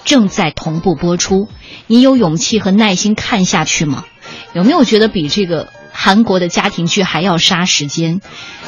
[0.05, 1.47] 正在同步播出。
[1.87, 4.05] 你有勇气和耐心看下去吗？
[4.53, 5.67] 有没有觉得比这个？
[5.93, 8.21] 韩国的家庭剧还要杀时间，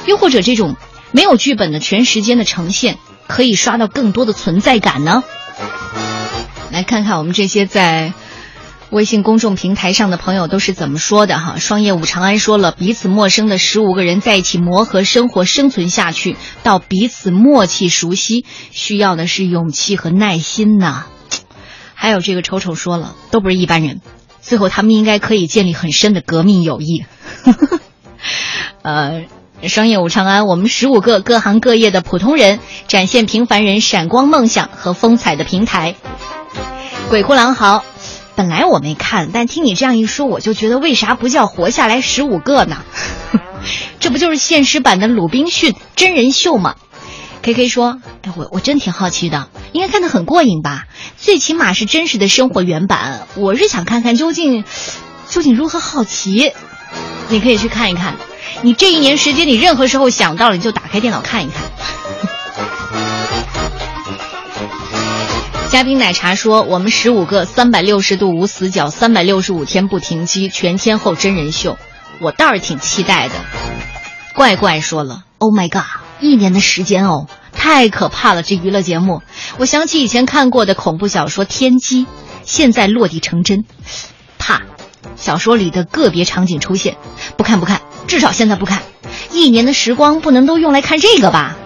[0.06, 0.76] 又或者这种
[1.14, 2.98] 没有剧本的全时间的呈现，
[3.28, 5.24] 可以刷到更多的存在感呢？
[6.70, 8.14] 来看看我们这些在
[8.94, 11.56] 微信公众平台上的朋友都是怎么说的哈。
[11.58, 21.06] 双叶武长安说了，彼此陌生的十五个人在一起磨合生活生存下去，到彼此默契熟悉，需要的是勇气和耐心呐。
[21.96, 24.00] 还有这个丑丑说了，都不是一般人。
[24.42, 27.06] 最后，他们应该可以建立很深的革命友谊。
[28.84, 29.24] 呃，
[29.64, 35.96] 商业五长安，我们十五个各行各业的普通人，展现平凡人闪光梦想和风采的平台。
[37.10, 37.84] 鬼哭狼嚎，
[38.36, 42.78] 本来我没看，但听你这样一说，我就觉得为啥不叫活下来十五个呢？
[44.00, 46.76] 这不就是现实版的鲁滨逊真人秀吗
[47.42, 50.86] ？K K 说：“哎，我我真挺好奇的，应该看得很过瘾吧？
[51.18, 53.28] 最起码是真实的生活原版。
[53.36, 54.66] 我是想看看究竟
[55.30, 56.52] 究竟如何好奇。
[57.30, 58.16] 你可以去看一看。
[58.62, 61.64] 你这一年时间，你任何时候想到了，你就打开电脑看一看。”
[65.74, 71.80] 嘉宾奶茶说：“我们十五个三百六十度无死角，三百六十五天不停机，全天候真人秀，
[72.20, 73.34] 我倒是挺期待的。”
[74.38, 75.82] 怪怪说了：“Oh my god！”
[76.22, 78.44] 一年的时间哦，太可怕了！
[78.44, 79.24] 这娱乐节目，
[79.58, 82.04] 我想起以前看过的恐怖小说《天机》，
[82.44, 83.66] 现在落地成真，
[84.38, 84.62] 怕
[85.16, 86.98] 小说里的个别场景出现，
[87.36, 88.84] 不看不看，至少现在不看。
[89.32, 91.58] 一年的时光不能都用来看这个吧？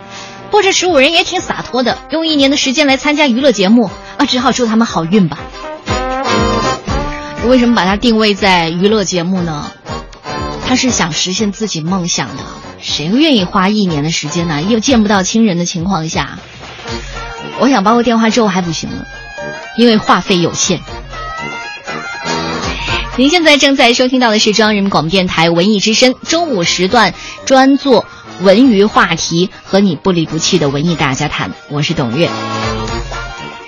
[0.47, 5.39] 不过这十五人也挺洒脱的，用一年的时间来参加娱乐节目啊，只好祝他们好运吧。
[7.47, 9.71] 为什么把它定位在娱乐节目呢？
[10.67, 12.43] 他是想实现自己梦想的。
[12.79, 14.61] 谁愿意花一年的时间呢？
[14.61, 16.39] 又见不到亲人的情况下，
[17.59, 19.05] 我想拨个电话之后还不行了，
[19.77, 20.79] 因为话费有限。
[23.15, 28.05] 您现在正在收听到的是中央人民广播电台文艺之声中午时段专做
[28.41, 32.29] 文娱话题和你不离不弃的文艺大家谈，我是董月。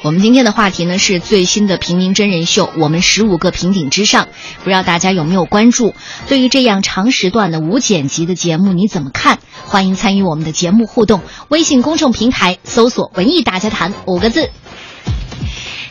[0.03, 4.26] 我们今天的话题呢是最新的平民真人秀《我们十五个平顶之上》，
[4.63, 5.95] 不知道大家有没有关注？
[6.28, 9.39] 对于这样长时段的无剪辑的节目，你怎么看？
[9.65, 14.51] 欢迎参与我们的节目互动，微信公众平台搜索“文艺大家谈”五个字。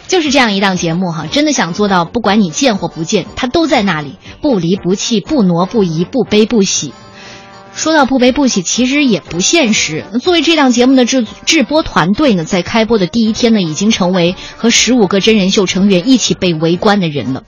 [0.06, 6.94] 就是这样一档节目哈，真的想做到，不管你见或不见，它都在那里，不离不弃，不挪不移，不悲不喜。
[7.78, 10.04] 说到不悲不喜，其实也不现实。
[10.20, 17.44] 作为这档节目的制制播团队呢，在开播的第一天呢，已经成为和十五个真人秀成员一起被围观的人了。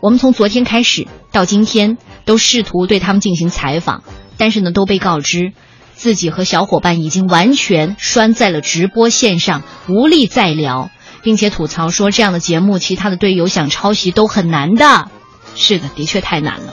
[0.00, 4.02] 我们从昨天开始到今天，都试图对他们进行采访，
[4.38, 5.52] 但是呢，都被告知
[5.92, 10.90] 自己和小伙伴已经完全拴在了直播线上，无力再聊，
[11.22, 15.08] 并且吐槽说这样的节目，其他的队友想抄袭都很难的。
[15.54, 16.72] 是的，的确太难了。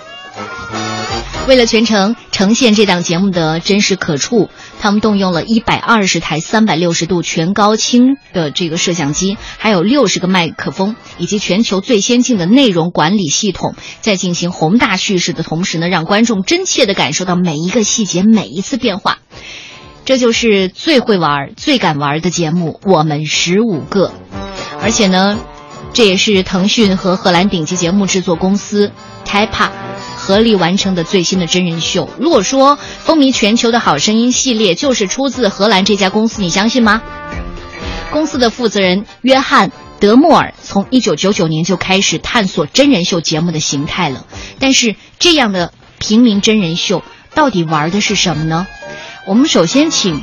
[1.48, 4.50] 为了全程呈现这档节目的真实可触，
[4.82, 19.20] 他们动用了一百二十台三百六十度全高清的这个摄像机，还有六十个麦克风，以及全球最先进的内容管理系统，在进行宏大叙事的同时呢，让观众真切地感受到每一个细节、每一次变化。
[20.04, 22.82] 这就是最会玩、最敢玩的节目。
[22.84, 24.12] 我们十五个，
[24.82, 25.40] 而且呢。
[25.94, 28.92] 这也是腾讯和荷兰顶级节目制作公司
[29.26, 29.70] TAPA
[30.28, 32.10] 合力完成的最新的真人秀。
[32.20, 37.02] 如果说风靡全球的好声音系列就是出自荷兰这家公司，你相信吗？
[38.12, 39.70] 公司的负责人约翰·
[40.02, 44.26] 德莫尔从1999年就开始探索真人秀节目的形态了。
[44.60, 47.04] 但是这样的平民真人秀
[47.34, 48.68] 到底玩的是什么呢？
[49.26, 50.22] 我们首先请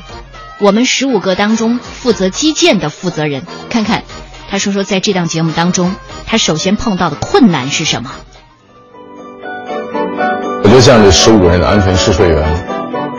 [0.60, 4.04] 我们十五个当中负责基建的负责人看看，
[4.50, 5.94] 他说说在这档节目当中，
[6.26, 8.10] 他首先碰到的困难是什么？
[10.74, 12.44] 就像这十五个人的安全试睡员，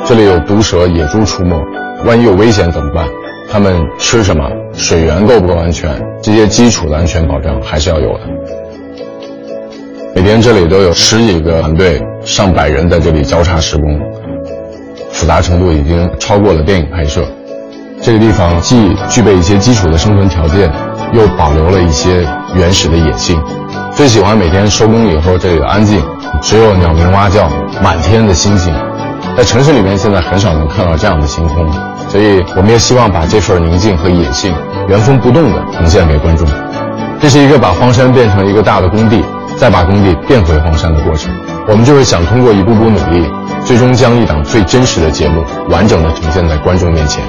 [0.06, 1.56] 这里有毒蛇、野猪出没，
[2.04, 3.08] 万一有危险怎么办？
[3.50, 4.46] 他们吃什么？
[4.74, 5.90] 水源够不够安全？
[6.22, 8.20] 这些基础的安全保障还是要有的。
[10.14, 14.02] 每天这里都有十几个团队、上百人在这里交叉施工，
[15.14, 17.26] 复杂程度已经超过了电影拍摄。
[18.02, 20.70] 这个地方既具备一些基础的生存条件，
[21.14, 23.42] 又保留了一些原始的野性。
[23.94, 26.04] 最喜欢每天收工以后这里的安静，
[26.42, 27.50] 只有鸟鸣蛙叫，
[27.82, 28.74] 满天的星星。
[29.36, 31.70] 在城市里面，现在很少能看到这样的星空。
[32.10, 34.56] 所以，我们也希望把这份宁静和野性
[34.88, 36.48] 原封不动地呈现给观众。
[37.20, 39.22] 这是一个把荒山变成一个大的工地，
[39.58, 41.36] 再把工地变回荒山的过程。
[41.68, 43.28] 我们就是想通过一步步努力，
[43.66, 47.24] 最终将一档最真实的节目完整地呈现在观众面前。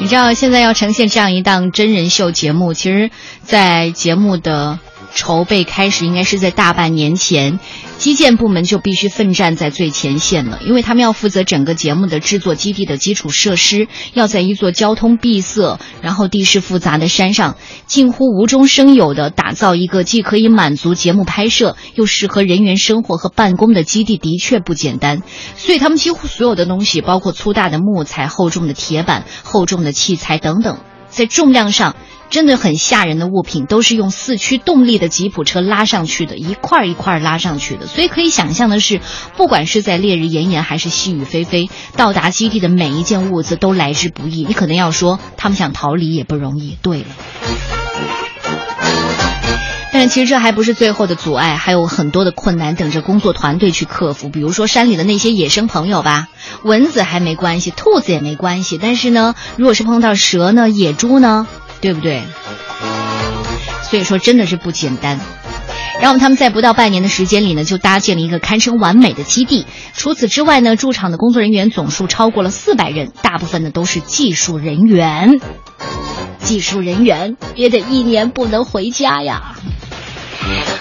[0.00, 3.10] 你知道，现在要呈现这样一档真人秀节目，其实，
[3.42, 4.78] 在节目的。
[5.14, 7.60] 筹备开始应该是在大半年前，
[7.98, 17.56] 基建部门就必须奋战在最前线了，因为他们要负责整个节目的制作基地的基础设施，要在一座交通闭塞、然后地势复杂的山上，
[17.86, 25.22] 近乎无中生有的打造一个既可以满足节目拍摄，又适合人员生活和办公的基地，的确不简单。
[25.56, 31.94] 所以他们几乎所有的东西，包括粗大的木材、厚重的铁板、厚重的器材等等，在重量上。
[32.30, 37.86] 真的很吓人的物品，都是用四驱动力的吉普车拉上去的，一块一块拉上去的。
[37.86, 39.00] 所以可以想象的是，
[39.36, 44.44] 不管是在烈日炎炎还是细雨霏霏，到达基地的每一件物资都来之不易。
[44.44, 46.76] 你可能要说，他们想逃离也不容易。
[46.82, 47.06] 对了，
[49.92, 54.28] 但是其实这还不是最后的阻碍，还有很多的困难等着工作团队去克服。
[54.28, 56.26] 比如说山里的那些野生朋友吧，
[56.64, 61.46] 蚊子还没关系，兔子也没关系，但是呢，如果是碰到蛇呢，野猪呢？
[61.80, 62.22] 对不对？
[63.90, 65.20] 所以说真的是不简单。
[66.00, 69.64] 然后他们在不到半年的时间里呢，就搭建了一个堪称完美的基地。
[69.94, 75.40] 除此之外呢，驻场的工作人员总数超过了四百人，大部分呢都是技术人员。
[76.40, 79.54] 技术人员也得一年不能回家呀。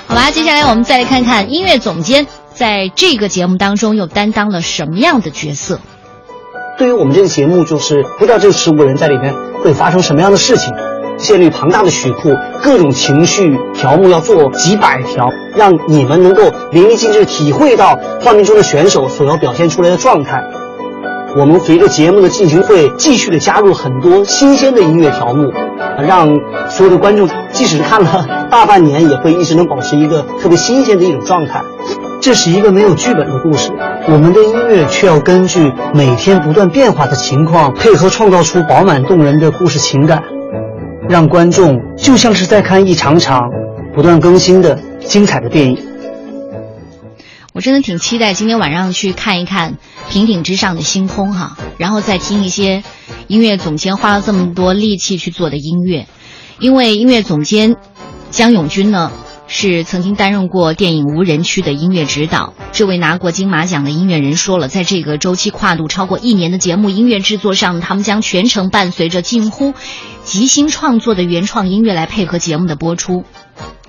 [0.07, 5.79] 好吧，接下来我们再来看看音乐总监在这个节目当中又担当了什么样的角色。
[6.77, 10.73] 对于我们这个节目，就是不知道这十五个人在里面会发生什么样的事情。
[11.15, 20.43] 建立庞大的曲库，各种情绪条目要做几百条，让你们能够淋漓尽致体会到画面中的选手所要表现出来的状态。
[21.37, 25.53] 我们随着节目的进行，会继续的加入很多新鲜的音乐条目，
[25.99, 26.27] 让
[26.69, 31.61] 所有的观众即使看了大半年，也会一直能保持一个特别新鲜的一种状态。
[32.23, 33.69] 这是一个没有剧本的故事，
[34.07, 40.23] 我们的音乐却要根据每天不断变化的情况，配合创造出饱满动人的故事情感。
[41.09, 43.41] 让观众就像是在看一场场
[43.93, 45.77] 不断更新的精彩的电影。
[47.51, 49.75] 我真的挺期待今天晚上去看一看
[50.09, 52.83] 平顶之上的星空哈，然后再听一些
[53.27, 56.07] 音乐总监花了这么多力气去做的音乐，
[56.57, 57.75] 因为音乐总监
[58.31, 59.11] 江永军呢。
[59.47, 62.53] 是曾经担任过电影《无人区》的音乐指导。
[62.71, 69.73] 这位拿过金马奖的音乐人说了，在这个周期跨度超过一年的节目音乐制作上，他们将全程伴随着近乎
[70.23, 73.25] 即兴创作的原创音乐来配合节目的播出。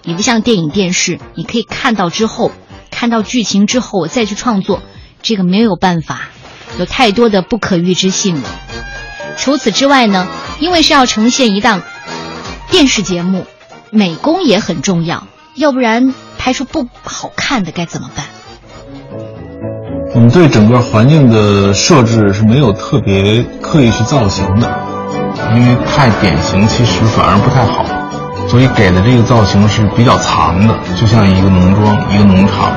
[0.03, 2.51] 你不像电影电视，你可以看到之后，
[2.91, 4.83] 看到剧情之后我再去创作，
[5.23, 6.29] 这个没有办法，
[6.79, 8.51] 有太多的不可预知性了。
[9.39, 10.29] 除此之外呢，
[10.61, 11.83] 因为是要呈现一档
[12.71, 13.47] 电视节目，
[13.91, 15.27] 美工也很重要。
[15.57, 18.25] 要不然拍出不好看的该怎么办？
[20.15, 24.69] 我们对整个环境的设置是没有特别刻意去造型的，
[25.55, 27.85] 因为太典型其实反而不太好，
[28.49, 32.71] 所以给的这个造型是比较藏的，就像一个农庄、一个农场，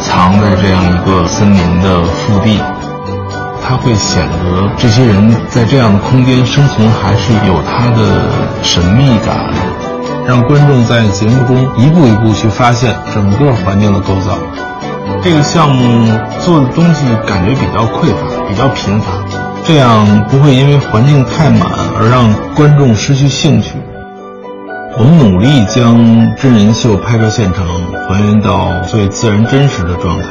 [0.00, 2.58] 藏在这样一个森林的腹地，
[3.62, 8.28] 它会显得这些人在这样的空间生存还是有它的
[8.62, 9.83] 神秘感。
[10.26, 14.38] 让观众在节目中一步一步去发现整个环境的构造。
[15.22, 16.06] 这个项目
[16.40, 19.12] 做的东西感觉比较匮乏，比较贫乏，
[19.64, 21.62] 这样不会因为环境太满
[21.98, 23.76] 而让观众失去兴趣。
[24.96, 25.96] 我们努力将
[26.36, 27.66] 真人秀拍摄现场
[28.08, 30.26] 还原到最自然真实的状态，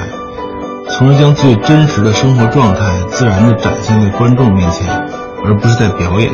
[0.90, 2.82] 从而将最真实的生活状态
[3.12, 4.88] 自然地展现在观众面前，
[5.46, 6.32] 而不是在表演。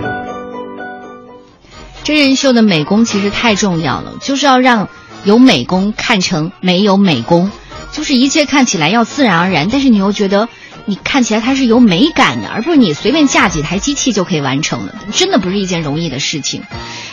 [2.10, 4.90] 真人秀的美工其实太重要了，就是要让
[5.26, 7.52] 有美工看成没有美工，
[7.92, 10.50] 就是一切看起来要自然而然，但是你又觉得。
[10.90, 16.64] 你看起来它是有美感的，而不是你随便架几台机器就可以完成的，真的不是一件容易的事情。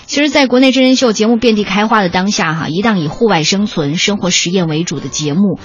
[0.07, 5.59] 其实，在国内真人秀节目遍地开花的当下，哈，一档以户外生存、生活实验为主的节目，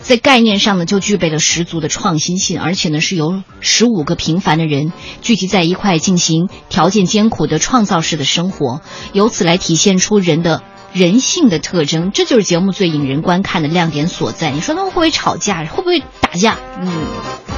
[0.00, 4.90] 在概念上呢就具备了十足的创新性，而且呢是由十五个平凡的人
[5.20, 8.80] 聚集在一块进行条件艰苦的创造式的生活，
[9.12, 10.62] 由此来体现出人的
[10.94, 14.52] 人性的特征，这就是节目最引人观看的亮点所在。
[14.52, 15.66] 你说他们会不会吵架？
[15.66, 16.56] 会不会打架？
[16.80, 17.57] 嗯。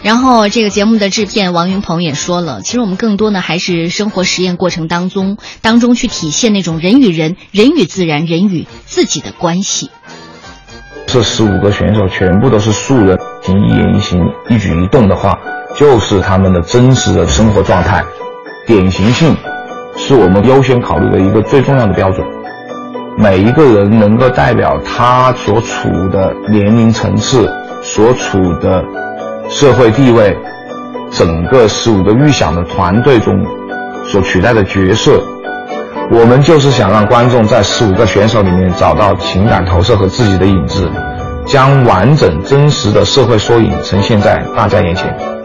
[0.00, 9.90] 然后，这个节目的制片王云鹏也说了，其实我们更多呢还是生活实验过程当中当中去体现那种人与人、人与自然、人与自己的关系。
[11.06, 15.36] 这十五个选手全部都是素人，一言一行、一举一动的话，
[15.74, 18.04] 就是他们的真实的生活状态。
[18.66, 19.36] 典型性
[19.96, 22.24] 是我们优先考虑的一个最重要的标准。
[23.16, 28.84] 每一个人能够代表他所处的年龄层次、所处的。
[29.48, 30.36] 社会地位，
[31.10, 33.34] 整个十五个预想的团队中
[34.06, 35.22] 所取代的角色，
[36.10, 40.90] 我们就是想让观众在十五个选手里面找到情感投射和自己的影子，
[41.46, 45.37] 将完整真实的社会缩影呈现在大家眼前。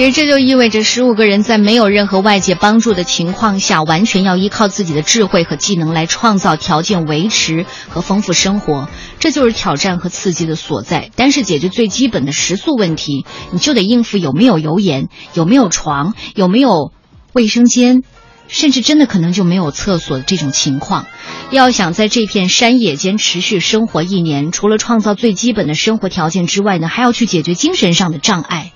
[0.00, 8.88] 其实这就意味着，十五个人在没有任何外界帮助的情况下，完全要依靠自己的智慧和技能来创造条件、维持和丰富生活。
[9.18, 11.10] 这就是挑战和刺激的所在。
[11.16, 16.92] 但是解决最基本的食宿问题，你就得应付有没有油盐、有没有床、有没有
[17.34, 18.02] 卫生间，
[18.48, 21.04] 甚至真的可能就没有厕所的这种情况。
[21.50, 28.72] 要想在这片山野间持续生活一年，除了创造最基本的生活条件之外呢，还要去解决精神上的障碍。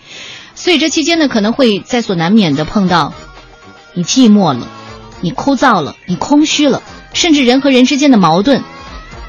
[0.64, 3.12] 所以这期间呢，可能会在所难免的碰到，
[3.92, 4.66] 你寂寞了，
[5.20, 8.64] 你枯燥了，你空虚了，甚至人和人之间的矛盾。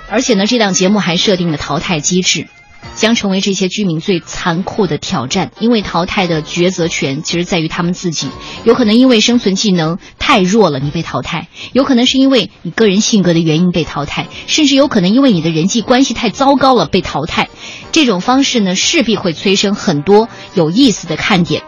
[0.10, 2.48] 而且呢，这档节目还设定了淘汰机制。
[2.96, 8.30] 将成为这些居民最残酷的挑战，因为淘汰的抉择权其实在于他们自己。
[8.64, 17.50] 有可能因为生存技能太弱了，你被淘汰；有可能是因为你个人性格的原因被淘汰，甚至有可能因为你的人际关系太糟糕了被淘汰。
[17.92, 21.64] 这种方式呢，势必会催生很多有意思的看点。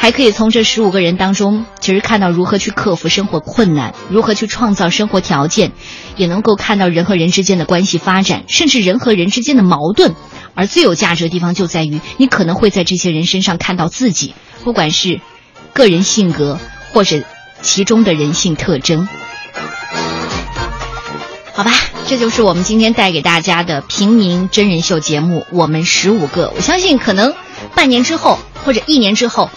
[0.00, 5.72] 还可以从这十五个人当中，其实看到如何去克服生活困难，如何去创造生活条件，
[6.16, 10.14] 也能够看到人和人之间的关系发展，甚至人和人之间的矛盾。
[10.54, 14.34] 而最有价值的地方就在于，你可能会在这些人身上看到自己，
[14.64, 15.20] 不管是
[15.74, 16.58] 个人性格
[16.94, 17.22] 或者
[17.60, 19.06] 其中的人性特征。
[21.52, 21.72] 好吧，
[22.06, 26.46] 这就是我们今天带给大家的平民真人秀节目《我们十五个》。
[26.56, 27.34] 我相信，可能
[27.74, 29.50] 半年之后或者一年之后，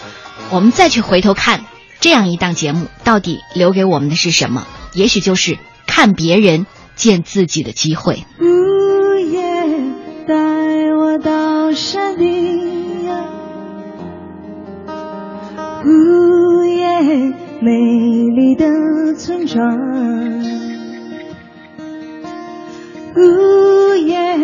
[0.54, 1.64] 我们再去回头看
[1.98, 4.64] 这样一档节目到底留给我们的是什么？
[4.94, 8.24] 也许就是看别人见自己的机会。
[8.38, 9.42] 呜耶
[10.28, 10.34] 带
[10.94, 13.24] 我到山顶呀。
[15.84, 17.72] 呜耶美
[18.36, 19.60] 丽的村庄。
[23.16, 24.36] 呜耶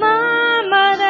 [0.00, 0.08] 妈
[0.68, 1.04] 妈的